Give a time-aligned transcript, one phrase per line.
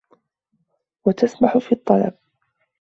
[1.05, 2.17] وَتَسْمَحُ فِي الطَّلَبِ